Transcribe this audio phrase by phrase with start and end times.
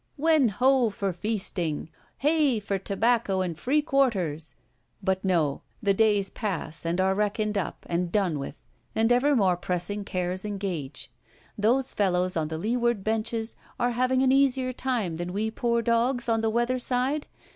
[0.15, 1.91] When ho for feasting!
[2.17, 4.55] Hey for tobacco and free quarters!
[5.03, 8.63] But no: the days pass, and are reckoned up, and done with;
[8.95, 11.11] and ever more pressing cares engage.
[11.55, 16.27] Those fellows on the leeward benches are having an easier time than we poor dogs
[16.27, 17.27] on the weather side?